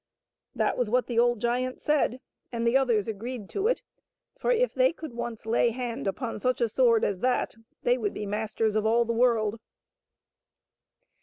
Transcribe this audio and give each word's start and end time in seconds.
That 0.55 0.79
was 0.79 0.89
what 0.89 1.05
the 1.05 1.19
old 1.19 1.39
giant 1.39 1.79
said, 1.79 2.21
and 2.51 2.65
the 2.65 2.71
THE 2.71 2.71
WHITE 2.71 2.71
BIRD. 2.71 2.71
"3 2.71 2.77
others 2.95 3.07
agreed 3.07 3.49
to 3.51 3.67
it; 3.67 3.83
for 4.35 4.49
if 4.51 4.73
they 4.73 4.91
could 4.93 5.13
once 5.13 5.45
lay 5.45 5.69
hand 5.69 6.07
upon 6.07 6.39
such 6.39 6.59
a 6.59 6.67
sword 6.69 7.03
as 7.05 7.19
that 7.19 7.53
they 7.83 7.99
would 7.99 8.15
be 8.15 8.25
masters 8.25 8.75
of 8.75 8.87
all 8.87 9.05
the 9.05 9.13
world. 9.13 9.59